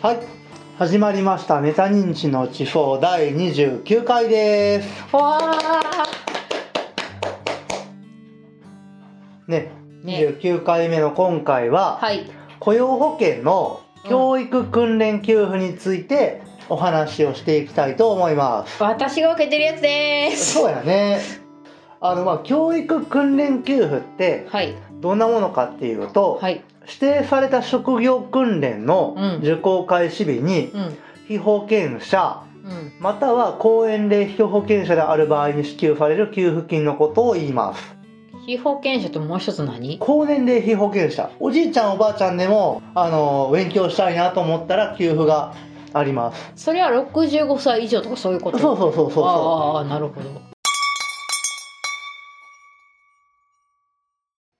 [0.00, 0.20] はい。
[0.78, 4.88] 始まりましたメタ認知の地方第29回です。
[5.12, 6.06] わあ
[9.48, 9.72] ね
[10.04, 12.30] ね29回目の今回は、はい。
[12.60, 20.54] 雇用保険の教育訓練給付についてお話をしていきたいと思います、私が受けてるやつです。
[20.54, 21.18] そうやね。
[22.00, 26.62] あのまあ教育訓練給付ってはいどんなものかっていうと、はい。
[26.86, 29.34] 指定された職業訓練のうん。
[29.42, 30.96] 受講開始日にうん。
[31.28, 32.92] 被保険者うん。
[33.00, 37.96] または高年齢被保険者である場合に支給される給付金のことを言います。
[38.46, 39.98] 被保険者ともう一つ何？
[39.98, 41.30] 高年齢被保険者。
[41.38, 45.52] おじいちゃんおばあちゃんでもあの勉強したいなと思ったら給付が
[45.92, 46.52] あります。
[46.56, 48.58] それは65歳以上とかそういうこと？
[48.58, 50.30] そうそうそうそうそああなるほど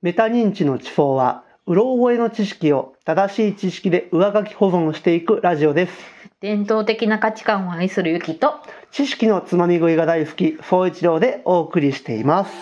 [0.00, 5.92] メタ認知の地方はうろ覚えの知識を正しい知識で上書き保存していくラジオです。
[6.40, 8.54] 伝統的な価値観を愛するゆきと
[8.92, 12.52] 知識のつまみ食いが大好き総一郎でお送りしています。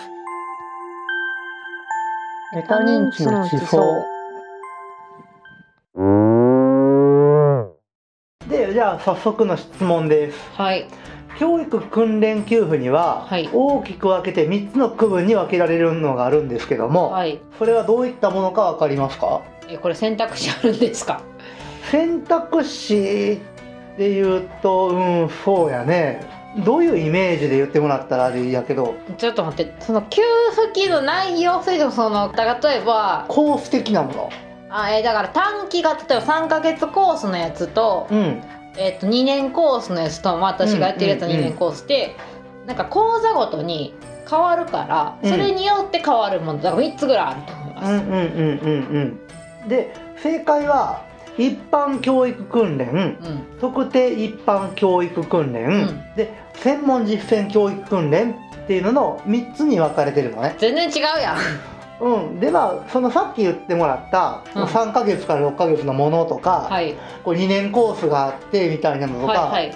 [2.55, 3.77] メタ認知の地方。
[8.49, 10.39] でじゃあ早速の質問です。
[10.53, 10.87] はい
[11.39, 13.49] 教育訓練給付にははい。
[13.53, 17.39] 大きく分けて3つの区分に分けられるのがあるんですけども、はい。
[17.59, 19.41] それはどういったものか分かりますか？
[19.69, 21.21] えこれ選択肢あるんですか？
[21.91, 23.39] 選択肢
[23.97, 26.25] で言うとうんそうやね。
[26.65, 28.95] どういうイメージで言ってもらったらあれやけど。
[29.17, 30.21] ちょっと待ってその給
[30.55, 34.29] 付金の内容それとその例えばコース的なもの。
[34.69, 38.41] あえだから短期が例えば3ヶ月コースのやつとうん
[38.77, 42.15] えっと2年コースのやつと、まあ、私がやってるやつは2うんうんうん年コースで、
[42.65, 43.93] なんか講座ごとに
[44.29, 45.29] 変わるからうん。
[45.29, 47.91] それによって変わるものだから3つぐらいあると思います。
[47.91, 48.19] うんうんうん
[48.59, 48.69] う
[49.03, 49.19] ん
[49.63, 49.67] うん。
[49.67, 51.05] で正解は
[51.37, 52.87] 一般教育訓練。
[52.89, 53.59] うん。
[53.59, 56.15] 特定一般教育訓練、うん。
[56.15, 60.55] で専門実践教育訓練っていうのの3つに分かれてるのね。
[60.57, 61.37] 全然違うやん。
[61.99, 62.39] うん。
[62.39, 64.63] でまあそのさっき言ってもらったうん。
[64.63, 66.95] 3ヶ月から6ヶ月のものとか、はい。
[67.23, 69.75] こう2年コースがあってみたいなのとか、はいはい。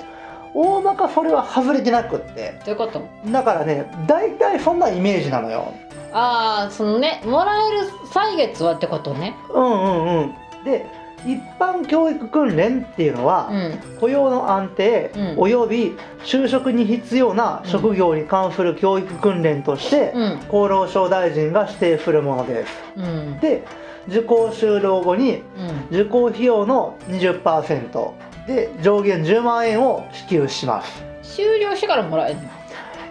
[0.54, 2.60] 大まかそれは外れてなくって。
[2.66, 3.02] どういうこと？
[3.32, 5.74] だからね大体そんなイメージなのよ。
[6.14, 9.36] ああそのねもらえる歳月はってことね。
[9.50, 10.36] うんうんうん。
[10.66, 10.86] で
[11.26, 13.80] 一般教育訓練っていうのは、うん。
[14.00, 15.34] 雇用の安定、うん。
[15.38, 20.34] および就職に必要な職業に関する教育訓練として、うん。
[20.40, 22.74] 厚労省大臣が指定するものです。
[22.98, 23.40] うん。
[23.40, 23.64] で
[24.08, 25.44] 受講終了後に
[25.92, 26.00] うん。
[26.00, 28.12] 受講費用の20%
[28.48, 31.04] で上限10万円を支給します。
[31.22, 32.61] 終了してからもらえるの？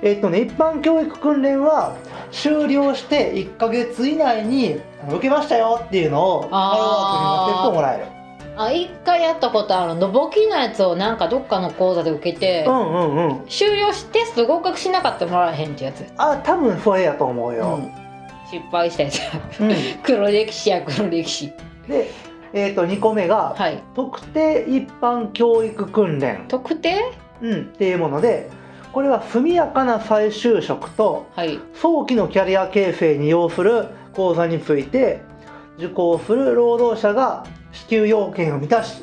[0.03, 1.97] えっとね一般教育訓練は
[2.31, 8.21] 終了して1ヶ月以内に受けましたよっていうのをハローワークに持ってるともらえる
[8.57, 16.05] あ一回やったことあるの簿記のやつをなんかどっかの講座で受けて、うんうんうん終了しテスト合格しなかったらもらえへんってやつ。
[16.19, 17.91] あ多分それやと思うよ、うん
[18.51, 19.61] 失敗したやつ。
[19.61, 19.73] うん
[20.03, 21.53] 黒歴史や黒歴史。
[21.89, 22.11] で、
[22.53, 23.83] えー、と2個目が、はい。
[23.95, 27.13] 特定一般教育訓練、特定？
[27.41, 28.51] うん、っていうもので
[28.93, 31.59] これは速やかな再就職とはい。
[31.75, 35.23] 早期のキャリア形成に要する講座について
[35.79, 39.03] 受講する労働者が支給要件を満たし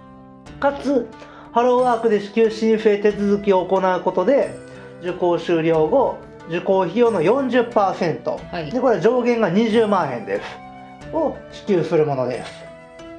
[0.60, 1.08] かつ
[1.52, 4.54] ハローワークで支給申請手続きを行うことで
[5.02, 6.18] 受講終了後
[6.48, 8.70] 受講費用の40%、はい。
[8.70, 10.68] でこれ上限が20万円です。
[11.12, 12.52] を支給するものです。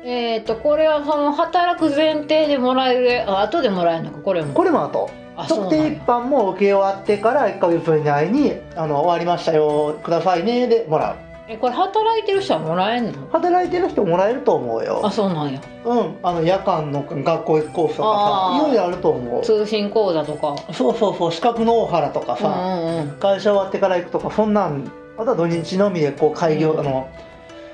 [0.03, 4.53] えっ、とこれはその働く前提でもらえるあ後でもらえるのかこれも。
[4.53, 11.15] これもあとあそうなんや特定一般も受け終わってから1ヶ月以内にあの終わりましたよくださいねでもらう。
[11.51, 13.27] えこれ働いてる人はもらえんの？
[13.31, 15.09] 働いてる人もらえると思うあよ。
[15.09, 19.41] そうなんやうんあの夜間の学校コースとかさいろいろあると思う。
[19.43, 20.55] 通信講座とか。
[20.71, 23.07] そうそうそう資格の大原とかうんさ、うんうん。
[23.19, 26.79] 会社終わってから行くとかそんなんまた土日のみでこう開業、うん。
[26.81, 27.07] あの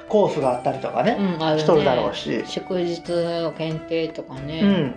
[0.08, 1.62] コースがあったりとかね、うんあるね。
[1.64, 2.44] しとるだろうし。
[2.46, 4.96] 祝日の検定とかうね、ん。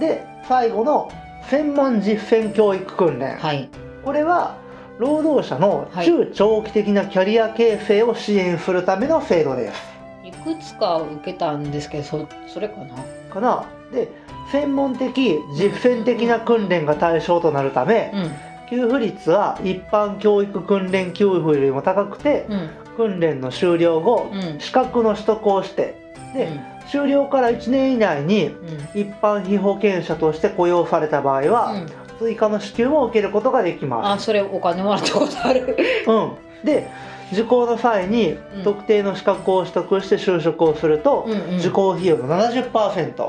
[0.00, 1.10] で最後の
[1.50, 3.68] 専門実践教育訓練、はい。
[4.04, 4.56] これは
[4.98, 6.06] 労働者のはい。
[6.06, 9.94] 中長期的なキャリア形成を支援するための制度です。
[10.24, 12.94] いくつか受けたんですけどそそれかな？
[13.32, 13.64] かな？
[13.92, 14.08] で
[14.52, 18.30] 専門的実践的な訓練が対象となるため、うん。
[18.70, 22.70] 給付率は一般教育訓練給付よりも高くて、うん。
[22.96, 24.60] 訓練の終了後、うん。
[24.60, 25.94] 資格の取得をして
[26.32, 26.48] で、
[26.90, 29.00] 終了から1年以内にうん。
[29.00, 31.86] 一般被保険者として雇用された場合は、うん。
[32.18, 35.76] 追加の支給も受けることができまあそれお金もらったことある。
[36.04, 36.06] す。
[36.10, 36.32] うん、
[36.64, 36.88] で
[37.32, 38.62] 受講の際にうん。
[38.62, 41.58] 特定の資格を取得して就職をすると、うんうん。
[41.58, 43.28] 受講費用の70%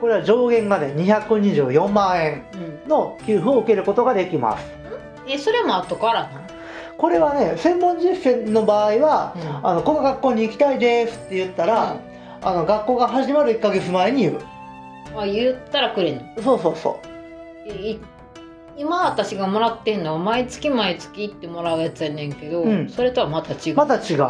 [0.00, 2.60] これは上限がね224万円うん。
[2.60, 4.66] うんの給付を受けることができます。
[5.28, 6.30] えそれも後からな
[6.96, 9.66] これはね専門実践の場合は、うん。
[9.68, 11.96] あのこの学校に行きたいですって言ったら、
[12.42, 14.40] あの学校が始まる1ヶ月前に言う。
[15.16, 16.42] あ言ったらくれんの。
[16.42, 17.00] そうそうそ
[17.66, 18.00] いい
[18.76, 22.88] 今私がもらってんのは毎月毎月行ってもらうやつやねんけど、うん。
[22.88, 23.72] それとはまた違う。
[23.72, 24.22] うまた違う。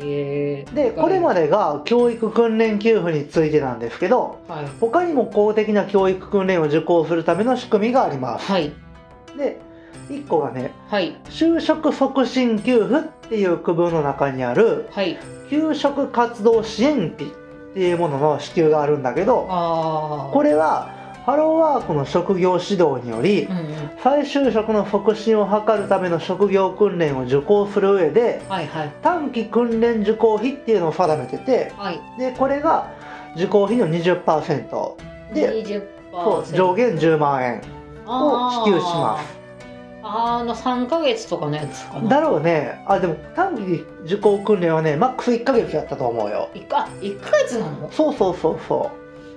[0.00, 0.74] へえ。
[0.74, 4.66] でこれまでが教育訓練給付についてなんですけどはい。
[4.80, 8.46] 他にも公的な教育訓練を受講するための仕組みがあります。
[8.46, 8.72] はい。
[9.36, 9.60] で
[10.08, 11.16] 1個がねはい。
[11.26, 15.18] 就職促進給付っていう区分の中にあるはい。
[15.50, 17.30] 給食活動支援費っ
[17.74, 19.46] ていうものの支給があるんだけど
[20.32, 20.90] これは
[21.26, 23.66] ハローワークの職業指導によりうんうん。
[24.02, 28.92] 再就職の促進を図るための職業訓練を受講する上ではいはい。
[29.02, 32.00] 短期訓練受講費っていうのを定めててはい。
[32.18, 32.92] でこれが
[33.36, 34.24] 受講費の20%
[35.34, 35.82] で20%
[36.12, 37.62] そう上限10万円
[38.06, 39.43] を支給します
[40.06, 42.08] あの3ヶ月とかのやつかな。
[42.08, 42.82] だろうね。
[42.86, 46.50] あでも短期受講訓練はねマックス1ヶ月やったと思うよ。
[46.54, 47.90] 一か1ヶ月なの？
[47.90, 48.90] そうそうそうそ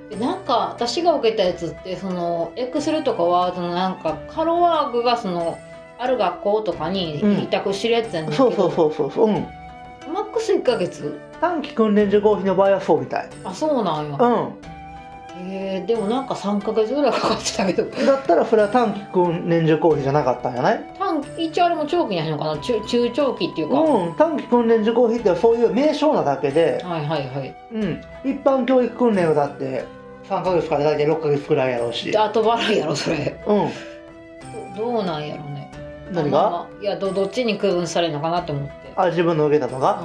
[0.10, 5.58] えなんか私が受けたやつってそのエクセルとかワードのなんかハローワークがその
[6.00, 7.40] ある学校とかにうん。
[7.44, 9.28] 委託してるやつやねんけど、うそうそうそうそうそう。
[9.28, 9.34] うん。
[10.14, 11.18] マックス1ヶ月？
[11.40, 13.30] 短期訓練受講費の場合はそうみたい。
[13.44, 14.50] あそうなんや、うん
[15.40, 17.84] へえでもなんか3ヶ月ぐらいかかってたけど。
[18.06, 20.84] だったらそれは短期訓練受講費じゃなかったんじゃない？
[20.98, 22.58] 短一応あれも長期に入るのかな？
[22.62, 27.56] 中中長期っていうか、うん短期訓練受講費ってそういう名称なだけで、はいはいはい。
[27.74, 29.86] うん、一般教育訓練はだって
[30.30, 32.12] 3ヶ月から大体6ヶ月くらいやろうし。
[32.12, 33.40] で後払いやろそれ。
[33.48, 34.76] うん。
[34.76, 35.72] どどうなんやろね。
[36.12, 36.68] 何が？
[36.82, 38.72] いやどどっちに区分されるのかなと思って。
[38.96, 40.02] あ自分の受けたのが、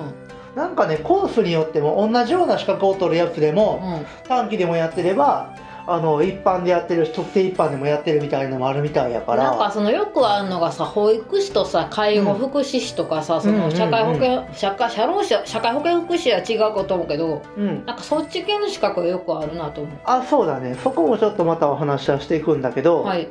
[0.54, 5.54] なんかねコースによっても同じような資格を取るやつでうも、ん、うん、短期でもやってれば
[5.86, 9.44] あの一般でやってる特定一般でもやってるみたいのもあるみたいやから。
[9.44, 13.70] なんかそのよくあるのがさ保育士とさ介護福祉士とかさ、そうんうんうん。
[13.70, 17.84] の社会保険、社会社労士社会保険福祉は違うこと思うけどうん。
[17.84, 19.98] なんかそっち系の資格はよくあるなと思う。
[20.04, 20.76] あそうだね。
[20.82, 23.28] そこもちょっとまたお話はしていくんだけど、はい。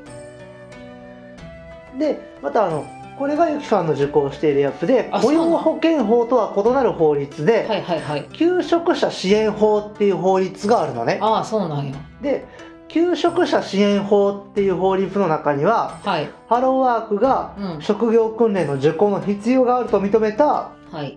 [1.98, 2.86] でまたあの
[3.22, 8.28] これがゆきさんの受講しているやつで雇用保険法とは異なる法律で、はいはいはい。
[8.34, 11.20] 求職者支援法っていう法律があるのね。
[11.22, 11.94] ああそうなんや。
[12.24, 12.48] で
[12.88, 16.32] 求職者支援法っていう法律の中にははい。
[16.50, 17.82] ハローワークがうん。
[17.84, 21.16] 職業訓練の受講の必要があると認めたはい。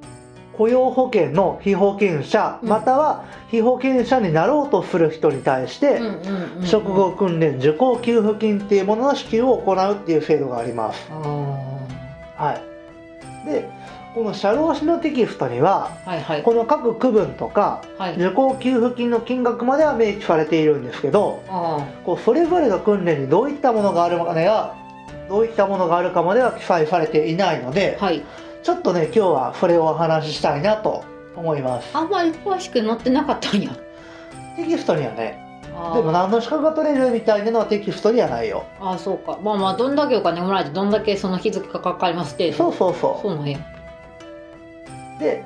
[0.59, 2.69] 雇用保険の被保険者、うん。
[2.69, 6.01] または被保険者になろうとする人に対して、
[6.65, 11.11] 職業訓練受講給付金っていうものの支給を行うっていう制度があります。
[12.37, 13.69] あはい、で
[14.15, 16.43] この社労士のテキストにはあはいはい。
[16.43, 18.15] この各区分とかはい。
[18.15, 24.75] 受講給付金の金額までは明記されているんですけどあこうそれぞれの訓練にどういったものがあるかや
[25.29, 28.23] どういったものがあるかまでは記載されていないのであはい。
[28.63, 31.05] ちょっとね今日はそれをお話ししたいなと
[31.37, 31.91] 思います。
[31.97, 33.71] あんまり詳しく載ってなかったんや。
[34.57, 35.44] テキストにはね
[35.95, 38.65] でも何の資格が取れるみたいなのはテキストにはないよ。
[38.81, 39.39] あーそうか。
[39.43, 43.59] まあまあどんだけお金もらえてどんだけその日付がかかりますってそうそうそそうなんや。
[43.59, 45.45] うで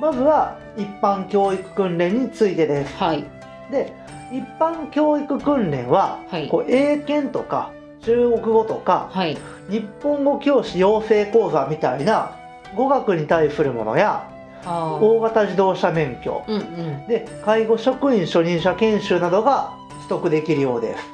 [0.00, 2.96] まずは一般教育訓練についてです。
[2.96, 3.24] はい。
[3.70, 3.92] で
[4.32, 6.48] 一般教育訓練は、はい。
[6.48, 7.72] こう英検とか
[8.02, 9.36] 中国語とかはい。
[9.68, 12.32] 日本語教師養成講座みたいな
[12.74, 16.44] 語学に対するものやああ大型自動車免許。
[16.46, 17.06] うんうん。
[17.06, 19.74] で介護職員初任者研修などが
[20.08, 21.04] 取得できるようです。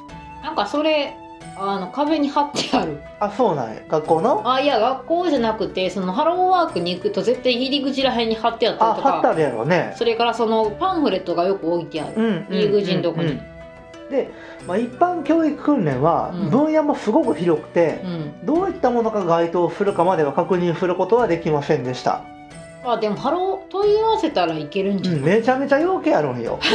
[0.43, 1.15] なんかそれ
[1.57, 2.99] あの壁に貼ってある。
[3.19, 3.81] あそうなんや。
[3.87, 4.41] 学校の？
[4.45, 9.09] あいや学校じゃなくてそのハローワークに行くと絶対入り口らへんに貼ってあったりとか。
[9.09, 9.93] あ貼ってあるやろね。
[9.97, 13.31] それからそのパンフレットがよく置いてある、うんうん入り口のとこに。
[13.31, 13.41] うん
[14.05, 14.29] で、
[14.67, 16.49] まあ、一般教育訓練はうん。
[16.51, 18.45] 分野もすごく広くてう、ん。
[18.45, 22.21] どういったものが該当するかまでは確認することはできませんでした、
[22.93, 26.59] あでもハロー問い合わせたらいけるんじゃうん、ない、めちゃめちゃ要件あるんよ。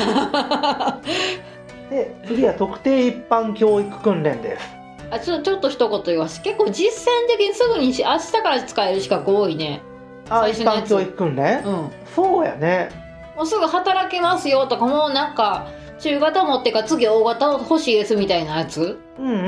[1.91, 4.77] で次は特定一般教育訓練です。
[5.11, 9.83] あちょちょっと一言言います結構実践的にすぐにし明日から使える資格多いね。
[10.29, 11.73] あ一般教育訓練、うん。
[11.73, 13.11] もそうやね。
[13.43, 15.67] うすぐ働けますよとかもうなんか
[15.99, 19.47] 中型持ってか次大型欲しいですみたいなやつ、うんうんうんう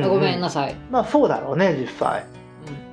[0.00, 2.24] ん、うん、ごめんなさい、まあそうだろうね実際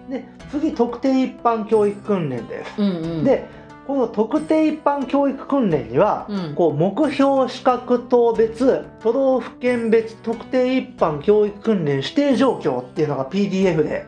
[0.09, 2.95] で次特定一般教育訓練です、うん、うん。
[2.95, 6.55] うんでこの特定一般教育訓練には、うん。
[6.55, 14.07] こう目標資格等別都道府県別特定一般教育訓練指定状況っていうのが PDF で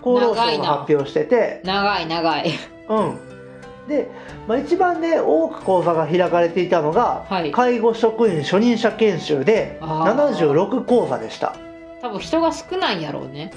[0.00, 1.62] 厚労省が発表してて。
[1.64, 2.50] 長い長い。
[2.90, 3.18] うん。
[3.88, 4.10] で、
[4.46, 7.50] まあ、一番ね多く講座が開かれていたのが、はい。
[7.50, 10.34] 介護職員初任者研修であー。
[10.36, 11.54] 76講座でした。
[12.02, 13.50] 多分人が少ないんやろうね。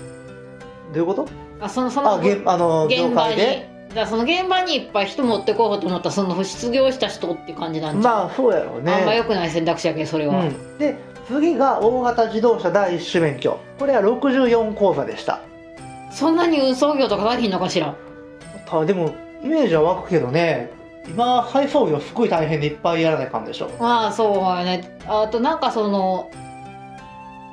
[0.94, 1.28] どういうこと？
[1.60, 3.70] あそのそのあ現あの業現場に界で？
[3.90, 8.92] だからその現場にいっぱい人持ってこうと思ったらその失業した人っていう感じなんじゃん、まあそうやろうね。
[8.92, 10.96] あんま良くない選択肢やけどそれは、うん、で
[11.28, 13.60] 次が大型自動車第一種免許。
[13.80, 15.42] これは64講座でした。
[16.12, 17.96] そんなに運送業とか大変のかしら？
[18.66, 20.70] たでもイメージは湧くけどね。
[21.08, 23.70] 今配送業すごい大変でいっぱいやらないかんでしょ。
[23.80, 24.98] まあそうやね。
[25.08, 26.30] あとなんかその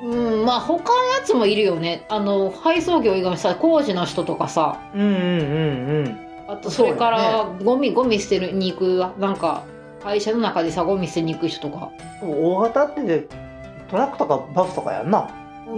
[0.03, 2.05] うんまあ他のやつもいるよね。
[2.09, 4.79] あの配送業以外にさ工事の人とかさ。
[4.93, 6.19] うんうんうんうん。
[6.47, 9.63] あとそれからゴミゴミ捨てるに行くなんか
[10.03, 11.89] 会社の中でさゴミ捨てに行く人とか。
[12.21, 13.27] 大型ってで
[13.89, 15.27] トラックとかバスとかやんな。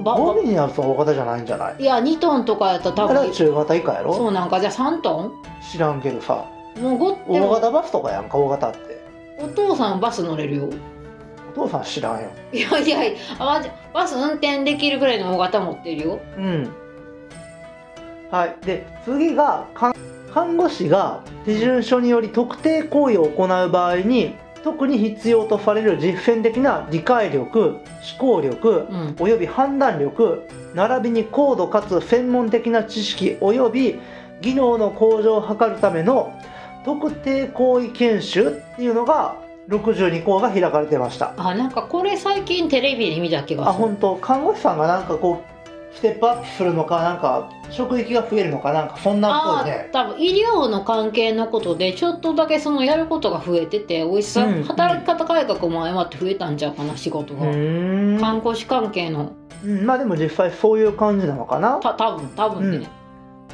[0.04, 1.76] ばゴミになると大型じゃないんじゃない？
[1.80, 3.32] いや2トンとかやったら多分。
[3.32, 4.14] 中型以下やろ？
[4.14, 5.32] そうなんかじゃあ3トン？
[5.72, 6.46] 知らんけどさ。
[6.82, 7.50] もうごで大も。
[7.52, 8.80] 型バスとかやんか大型って。
[9.40, 10.66] お父さんバス乗れるよ。
[10.66, 10.70] お
[11.58, 12.30] 父さん知らんよ。
[12.52, 16.20] いやいやいやあまじバス運転できるぐらいの大型持ってるよ。
[16.38, 16.70] うん。
[18.32, 18.56] はい。
[18.66, 19.94] で次が看
[20.34, 27.80] 看護師が手順書により特定行為を行う場合に特に必要とされる実践的な理解力思
[28.20, 29.16] 考力うん。
[29.20, 34.00] および判断力並びに高度かつ専門的な知識および
[34.42, 36.34] 技能の向上を図るための
[36.86, 41.34] 特定行為研修っていうのが62校が開かれてました。
[41.38, 43.70] あなんかこれ最近テレビで見た気がする。
[43.72, 49.88] あ本当看護師さんがなんかこうステップアップするのかなんか職域が増えるのかなんかそんなっぽあいね。
[49.90, 57.46] ー多分医療の関係のことでちょっとだけそのやることが増えてておいしさ、うん働き方改革も相まって増えたんちゃうかな仕事うが、
[58.22, 59.34] 看護師関係の。
[59.66, 61.80] うんまあでも実際そういう感じなのかな。
[61.80, 62.88] た多分多分ね、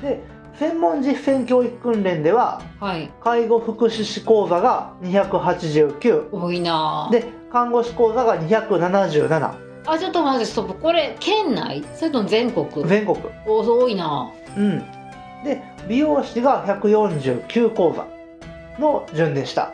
[0.02, 0.22] で
[0.60, 3.12] 専門実践教育訓練でははい。
[3.22, 7.08] 介護福祉士講座が289多いな。
[7.10, 9.54] あで看護師講座が277
[9.86, 10.76] あちょっと待ってストップ。
[10.76, 11.84] これ県内？
[11.96, 12.88] それとも全国？
[12.88, 13.18] 全国。
[13.46, 14.32] お多いな。
[14.58, 14.80] うん。
[15.44, 18.08] で美容師が149講座
[18.82, 19.74] の順でした。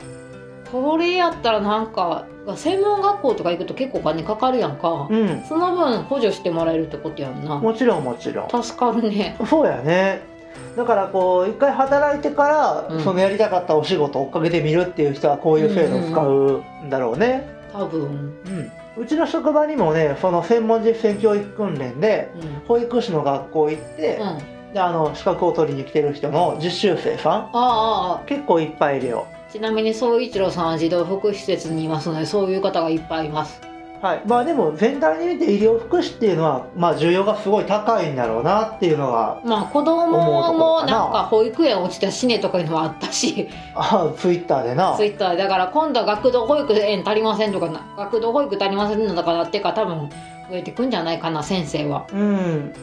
[0.72, 5.44] これやったらなんか専門学校とか行くと結構お金かかるやんか、うん。
[5.48, 7.58] その分補助してもらえるってことやんな。
[7.58, 8.64] もちろんもちろん。
[8.64, 9.38] 助かるね。
[9.48, 10.39] そうやね
[10.76, 13.04] だからこう一回働いてから、うん。
[13.04, 17.48] そのやりたかったお仕事を追っかけてみるっていう人はこういう制度を使うんだろうね。
[17.74, 18.02] 多分。
[18.02, 22.68] うん、うちの職場にもねその専門実践教育訓練でうん。
[22.68, 24.28] 保育士の学校行って、うん。
[24.28, 24.38] あ
[24.74, 29.28] であの資格を取りに来てる人の実習生さんあああ結構いっぱいいるよ。
[29.52, 33.60] ちなみに総一郎さんは児童福祉施設にいますのでそういう方がいっぱいいます
[34.02, 34.22] はい。
[34.26, 40.92] まあでも全体に見て医療福祉っていうのはまあ需要がすごい高いんだろうなっていうのがまあ子供もかな。
[40.92, 43.50] なんか保育園落ちて死ねとかいうのもあったし。
[43.76, 44.94] あツイッターでな。
[44.96, 45.32] ツイッター。
[45.36, 50.10] でだから今度は学童保育園足りませんとかな学童保育足りませんのだからっていうか多分
[50.50, 52.06] 増えてくんじゃないかな先生は。
[52.14, 52.74] うん。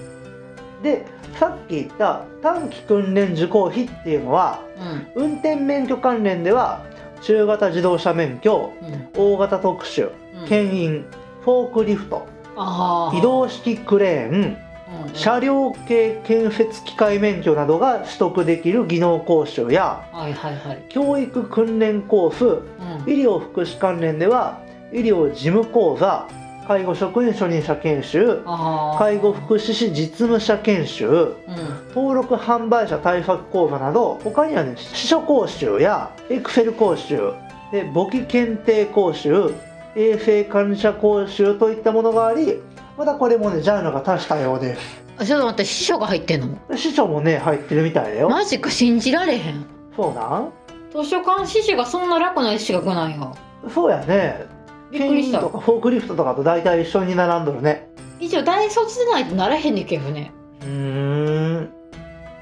[0.83, 1.07] で
[1.39, 4.61] さっき言った短期訓練受講費っていうのは
[5.17, 5.25] うん。
[5.25, 6.81] 運転免許関連では
[7.23, 9.09] 中型自動車免許うん。
[9.17, 10.11] 大型特殊。
[10.11, 11.05] うん牽引
[11.43, 12.27] フォークリフト
[13.15, 14.57] 移動式クレーン
[15.09, 15.15] うん。
[15.15, 20.85] 車両系建設機械免許などが取得できる技能講習やはいはいはい。
[20.89, 23.13] 教育訓練コースうん。
[23.13, 24.61] 医療福祉関連では
[24.93, 26.29] 医療事務講座
[26.67, 28.43] 介護職員初任者研修
[28.99, 31.35] 介護福祉士実務者研修うん。
[31.95, 37.33] 登録販売者対策講座など他にはね司書講習やエクセル講習
[37.73, 39.53] で簿記検定講習
[39.97, 42.61] 衛生管理者講習といったものがあり
[42.99, 44.77] またこれもねジャンルが多したようで。
[44.77, 44.81] す
[45.19, 46.77] あちょっと待って師匠が入ってんの？
[46.77, 48.29] 司書もね入ってるみたいだよ。
[48.29, 49.65] マジか信じられへん。
[49.97, 50.53] そうなん？
[50.93, 53.33] 図書館司書がそんな楽な資格なんや
[53.73, 54.47] そうやね。
[54.91, 55.41] びっくりした。
[55.41, 57.89] とかフォークリフトとかと大体一緒に並んどるね。
[58.21, 60.33] 一応大卒でないとなれへんねんけどね。
[60.61, 61.71] うーん。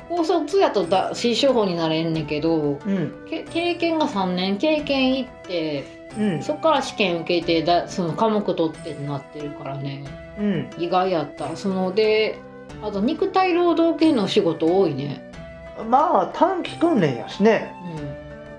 [0.09, 3.25] 高卒やとだ師匠法になれんねんけどうん。
[3.29, 4.59] け経験が3年。
[4.59, 6.43] 経験いってうん。
[6.43, 10.05] そっから試験受けてだその科目取ってなってるからね。
[10.39, 10.71] うん。
[10.79, 11.57] 意外やった。
[11.57, 12.39] そので
[12.83, 15.31] あと肉体労働系の仕事多いね。
[15.89, 17.75] まあ短期訓練やしね。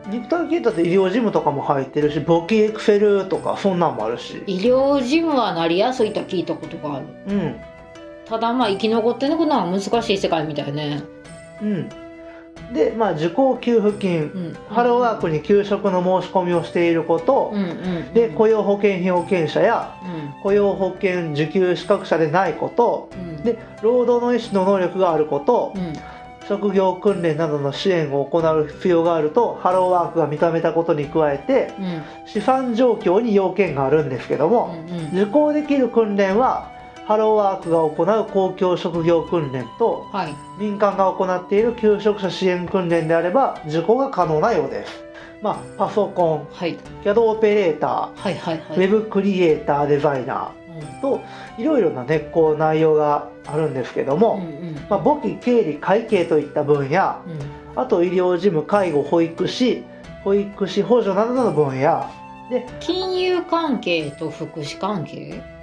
[0.06, 0.12] うん。
[0.12, 4.44] 肉体系だって医療事務とかも入ってるし簿記エクセルとかそんなんもあるし。
[4.48, 7.06] 医療事務はなりやすいとは聞いたことがある。
[7.28, 7.56] うん。
[8.26, 11.04] ただまあ生き残っていくのは難しい世界みたいね。
[11.62, 12.05] うん
[12.74, 14.32] でまあ受講給付金。
[14.34, 14.58] うん。
[14.70, 17.52] ハローワークに給食の申し込みをしていること。
[17.54, 20.42] うんうんで雇用保険費保険者やうん。
[20.42, 23.10] 雇用保険受給資格者でないこと。
[23.14, 23.44] うん。
[23.44, 25.94] で労働の意思の能力があること、うん。
[26.48, 32.02] 職業訓練などの支援を行う必要があるとハローワークが認めたことに加えてうん。
[32.26, 34.76] 資産状況に要件があるんですけども、
[35.14, 36.75] 受講できる訓練は
[37.06, 40.36] ハローワークが行う公共職業訓練とはい。
[40.58, 45.06] 民間が行っている求職者支援訓練であれば受講が可能なようです。
[45.42, 46.78] まあ、パソコン、はい。
[47.04, 51.22] CAD オペレータはいはいはー、ウいェブクリエイター、デザイナーと
[51.58, 57.80] いろいろなね、こう内容があるんですけども、うんうんまあ、簿記、経理、会計といった分野、うん。
[57.80, 59.84] あと医療事務、介護、保育士、
[60.24, 62.10] 保育士補助などの分野、
[62.80, 65.55] 金融関係と福祉関係？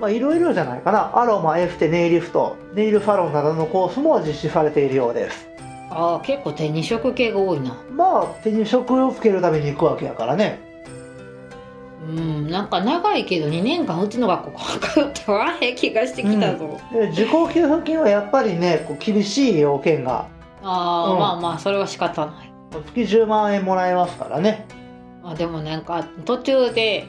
[0.00, 1.16] まあ、いろいろじゃないかな。
[1.18, 5.48] アロマ、エステ、ネイリフト、ネイルサロンなどのコースも実施されているようです。
[5.90, 10.58] ああ結構手に職系が多いなまあ、手に職をつけるために行くわけやからね。
[12.08, 20.26] うんなんか長いけど2年間うちの学校通ったわへ気がしてきたぞ、で受講給付金はやっぱりね、こう厳しい要件が、
[20.62, 24.66] ああ、うんまあまあそれは仕方ない月10万円もらえますからね。
[25.22, 27.06] あでもなんか途中で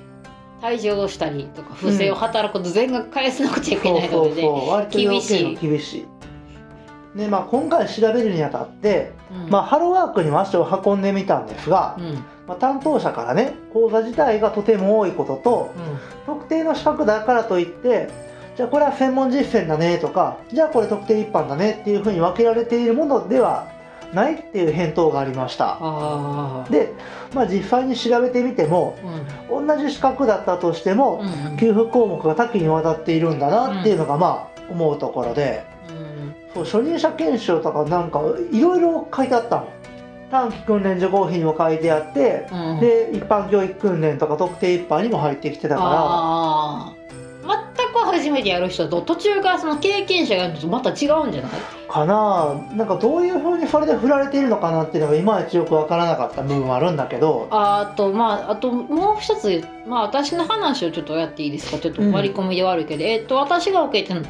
[0.64, 6.08] 退場したりとか不正を働くと全額返さなくちゃいけないのでね、そうそう、割と要件が厳しい。
[7.18, 9.50] で、まあ、今回調べるにあたって、うん。
[9.50, 12.14] まあ、ハローワークにも足を運んでみたんですが、うん。
[12.48, 15.74] まあ、担当者からね、講座自体がとても多いことと、
[16.26, 18.10] 特定の資格だからといって
[18.56, 23.68] じゃあこれは専門実践だねとかじゃあこれ特定一般だねっていうふうに分けられているものでは
[24.14, 25.78] ないっていう返答がありました。
[26.70, 26.94] で、
[27.34, 28.98] まあ、実際に調べてみても
[29.50, 29.68] うん。
[29.68, 31.58] 同じ資格だったとしてもうんうん。
[31.58, 35.64] 給付項目が多岐にわたっているんだなっていうのがまあ思うところで。
[35.90, 36.36] うん。
[36.54, 39.68] そう初任者研修とかなんかいろいろ書いてあったの。
[40.32, 42.80] 短期訓練受講費にも書いてあってうん。
[42.80, 47.03] で一般教育訓練とか特定一般にも入ってきてたから
[48.24, 51.52] 初めてやる人と途中からその経験者がやるのとまた違うんじゃない？
[51.90, 52.54] かな。
[52.74, 57.48] なんかどういうふうにそれで振られているのかなっていうのがいまいちよくわからなかった部分はあるんだけど。
[57.52, 61.78] ああとまああともう一つまあ私の話をちょっとやっていいですか？
[61.78, 64.26] ちょっと割り込みで悪いけど、えっと私が受けてる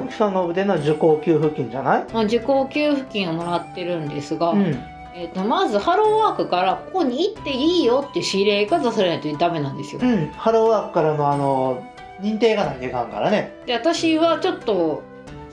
[0.00, 2.06] 奥さんが腕の受講給付金じゃない？
[2.12, 4.82] まあ受講給付金をもらってるんですが、うん。
[5.14, 10.00] えっとまずハローワークからここに行っていいよって指令が出されないとダメなんですよ。
[10.02, 10.26] うん。
[10.30, 11.84] ハローワークからのあの
[12.20, 13.52] 認定がないといかんからね。
[13.66, 15.02] で私はちょっと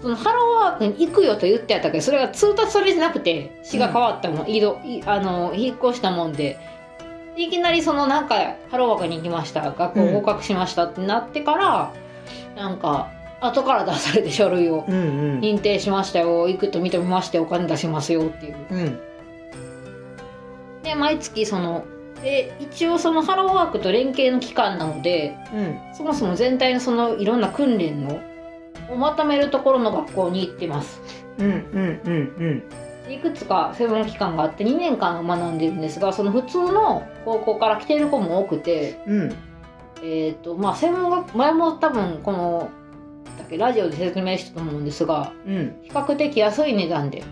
[0.02, 6.60] そのハローワークに行くよと言ってやったけどそれが通達されてなくて市が変わったもん、移動いあの引っ越したもんで。
[7.38, 8.36] いきなりそのなんか
[8.69, 11.93] ハローワークに行きました学校合格しましたってなってから、
[12.58, 14.97] なんか後から出されて書類をうんう
[15.38, 15.39] ん。
[15.39, 18.56] 認定しましたよ行くと認めましてお金出しますよっていう。
[18.69, 19.00] うん。
[20.84, 21.86] で毎月その
[22.22, 25.80] で一応そのハローワークと連携の期間なのでうん。
[25.94, 28.20] そもそも全体のそのいろんな訓練の
[28.90, 31.02] をまとめるところの学校に行ってます。
[31.40, 32.64] うんうんうん
[33.10, 39.22] いくつか専門機関があって2年間学んでるんですがその普通の高校から来てる子も多くてうん。
[39.22, 39.36] うん
[40.04, 42.72] えっ、とまあ専門学前も多分この
[43.38, 45.80] だっけラジオで説明したと思うんですがうん。
[45.84, 47.24] 比較的安い値段で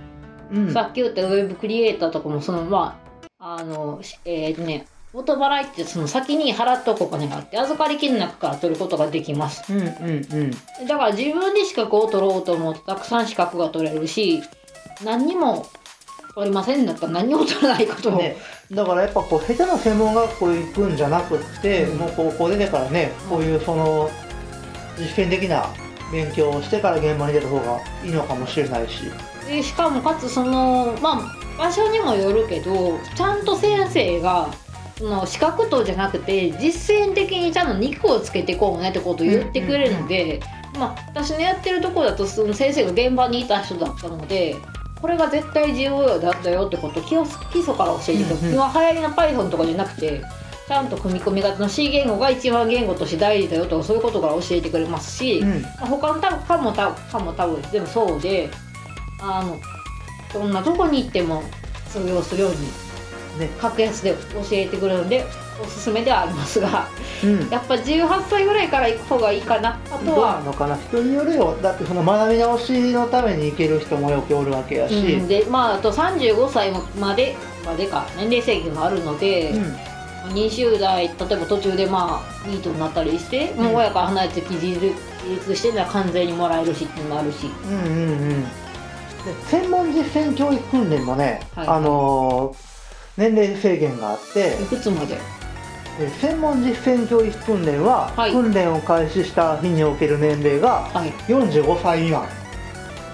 [0.51, 0.73] うん。
[0.73, 3.08] さっき言ったウェブクリエイターとかもそのまあ
[3.41, 9.73] あのしえっ、とね元払いってその先に払っておくお金があって預かり金の中から取ることができます。
[9.73, 9.87] うんうん
[10.79, 10.87] うん。
[10.87, 14.43] だから自分で資格を取ろうと思うとたくさん資格が取れるし
[15.05, 15.65] 何にも
[16.35, 18.35] 取りませんだったら何にも取らないことも、ね
[18.71, 21.97] だからやっぱこう下手な専門学校行くんじゃなくって、うん。
[21.97, 24.11] もう高校出てからねこういうその
[24.97, 25.65] 実践的な
[26.11, 29.05] 勉強をしてから現場に出た方がいいのかもしれないし。
[29.47, 34.49] でしかもかつそのまあ場所にもよるけどちゃんと先生が
[34.97, 40.41] その資格とじゃなくて実践的にちゃんと肉をつけてこうねってことを言ってくれるので、
[40.77, 44.55] まあ私のやってるところだとその先生が現場にいた人だったので
[45.01, 48.53] これが絶対重要だったよってことを基基礎から教えてくれる、うんうん。
[48.53, 50.21] 今流行りの Python とかじゃなくて
[50.67, 55.61] ちゃんと組み込み型の C 言語が一番言語として大事だよとかそういうことから教えてくれますし、うん。
[55.61, 58.49] まあ他の多分かも多分かも多分全部そうで
[59.21, 59.57] あの
[60.33, 61.43] どんなとこに行っても
[61.89, 62.57] 通用するように
[63.39, 63.49] ね。
[63.59, 65.25] 格安で教えてくれるんで
[65.61, 66.87] おすすめではありますが
[67.23, 67.49] うん。
[67.49, 69.79] やっぱ18歳ぐらいから行く方がいいかな。
[69.91, 71.57] あとは、のかな人によるよ。
[71.61, 79.77] だってその学び直しのために行ける人もよくおるわけやし、うん、でまああと35歳までまでか年齢制限があるので、うん。
[80.29, 84.79] 20代例えば途中でまあニートになったりして、もう親から離れて自
[85.27, 87.47] 立してるのは完全にもらえるしっていうのもあるし。
[87.65, 88.43] うんうんうん。
[88.43, 88.68] で
[89.49, 91.67] 専門実践教育訓練もね、はい。
[91.67, 92.69] あのー
[93.17, 95.17] 年齢制限があっていくつまで？
[95.99, 98.31] で専門実践教育訓練は、はい。
[98.31, 101.09] 訓練を開始した日における年齢がはい。
[101.27, 102.25] 45歳未満。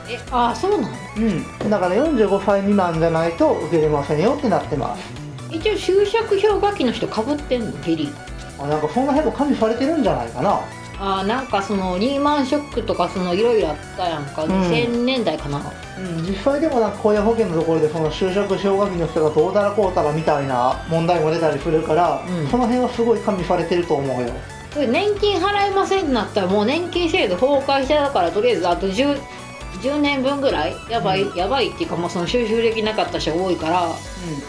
[0.07, 1.19] えああそうなのう
[1.65, 1.69] ん。
[1.71, 5.01] だから45歳未満じゃないと受けれませんよってなってます。
[5.51, 7.71] 一応就職氷河期の人かぶってんの？
[7.83, 8.09] ギリ。
[8.59, 10.59] あなんかその辺も加味されてるんじゃないかな
[10.99, 14.47] あーなんかそのリーマンショックとかそのいろいろあったやんか、ん。
[14.47, 15.61] 2000年代かな。
[15.97, 22.47] うん、実際でもなんか雇用保険のところでその就職氷河期の人がどうだらこうたらみたいな問題も出たりするから、うん。
[22.47, 24.33] その辺はすごい加味されてると思うよ。
[24.75, 29.17] 年金払えませんってなったらもう年金制度崩壊してたからとりあえずあと 10,
[29.81, 33.87] 10年分ぐらいやばい、うやばいっていうかもうその収集できなかった人が多いから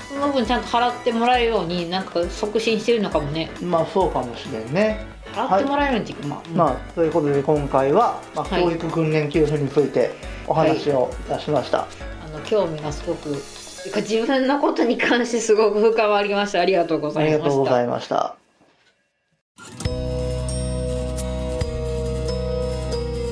[0.09, 3.51] その分ちゃんと払ってもらえるようになんか促進してるのかもね。
[3.63, 8.63] うんまあそうかもしれんね払ってもらえるっていうか、まあ、うんまあということで今回は、まあ、はい。
[8.63, 10.13] 教育訓練給付について
[10.47, 11.87] お話をいたしました、
[12.25, 13.37] あの興味がすごく
[13.85, 16.61] てか自分のことに関してすごく深まりました。
[16.61, 17.37] ありがとうごあざいました。
[17.37, 18.37] りがとうございました。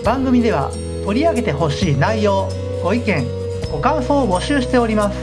[0.05, 0.71] 番組では
[1.07, 2.49] 取り上げてほしい内容
[2.83, 3.25] ご意見
[3.73, 5.19] ご感想を募集しております。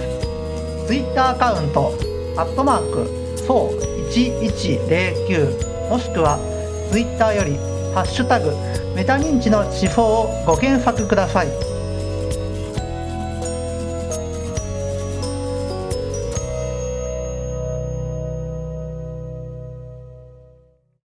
[0.88, 1.94] ツイッターアカウント
[2.36, 3.80] アットマークそう
[4.10, 6.40] 1109もしくは
[6.92, 7.56] ツイッターより
[7.96, 8.52] ハッシュタグ
[8.94, 11.71] メタ認知の地方をご検索ください。